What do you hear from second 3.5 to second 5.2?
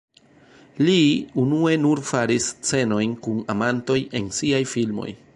amantoj en siaj filmoj.